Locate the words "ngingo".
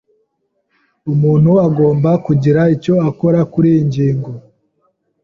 3.89-4.29